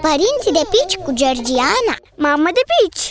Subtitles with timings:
[0.00, 3.10] Părinții de pici cu Georgiana Mamă de pici!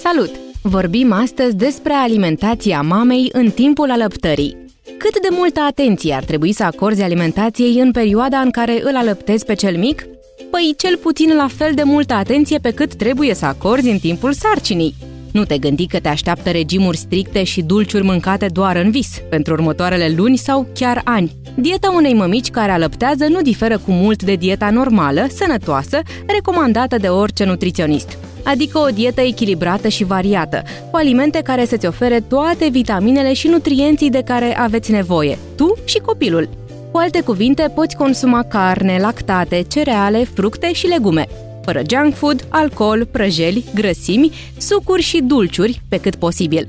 [0.00, 0.30] Salut!
[0.62, 4.56] Vorbim astăzi despre alimentația mamei în timpul alăptării.
[4.98, 9.44] Cât de multă atenție ar trebui să acorzi alimentației în perioada în care îl alăptezi
[9.44, 10.06] pe cel mic?
[10.50, 14.32] Păi cel puțin la fel de multă atenție pe cât trebuie să acorzi în timpul
[14.32, 14.94] sarcinii.
[15.36, 19.52] Nu te gândi că te așteaptă regimuri stricte și dulciuri mâncate doar în vis, pentru
[19.52, 21.32] următoarele luni sau chiar ani.
[21.54, 27.08] Dieta unei mămici care alăptează nu diferă cu mult de dieta normală, sănătoasă, recomandată de
[27.08, 33.32] orice nutriționist adică o dietă echilibrată și variată, cu alimente care să-ți ofere toate vitaminele
[33.32, 36.48] și nutrienții de care aveți nevoie, tu și copilul.
[36.90, 41.26] Cu alte cuvinte, poți consuma carne, lactate, cereale, fructe și legume,
[41.66, 46.68] fără junk food, alcool, prăjeli, grăsimi, sucuri și dulciuri, pe cât posibil.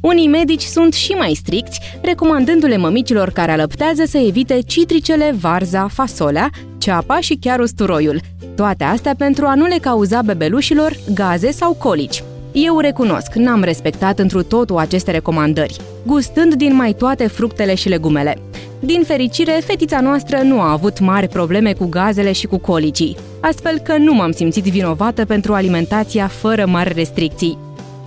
[0.00, 6.50] Unii medici sunt și mai stricți, recomandându-le mămicilor care alăptează să evite citricele, varza, fasolea,
[6.78, 8.20] ceapa și chiar usturoiul.
[8.56, 12.22] Toate astea pentru a nu le cauza bebelușilor gaze sau colici.
[12.56, 18.38] Eu recunosc, n-am respectat întru totul aceste recomandări, gustând din mai toate fructele și legumele.
[18.80, 23.78] Din fericire, fetița noastră nu a avut mari probleme cu gazele și cu colicii, astfel
[23.78, 27.58] că nu m-am simțit vinovată pentru alimentația fără mari restricții.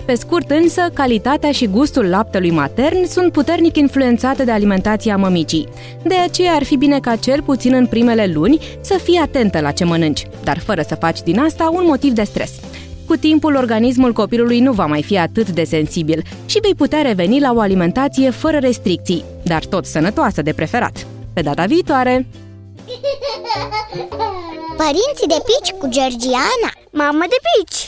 [0.05, 5.67] Pe scurt însă, calitatea și gustul laptelui matern sunt puternic influențate de alimentația mămicii.
[6.03, 9.71] De aceea ar fi bine ca cel puțin în primele luni să fii atentă la
[9.71, 12.51] ce mănânci, dar fără să faci din asta un motiv de stres.
[13.07, 17.39] Cu timpul, organismul copilului nu va mai fi atât de sensibil și vei putea reveni
[17.39, 21.07] la o alimentație fără restricții, dar tot sănătoasă de preferat.
[21.33, 22.27] Pe data viitoare!
[24.77, 27.87] Părinții de pici cu Georgiana Mamă de pici!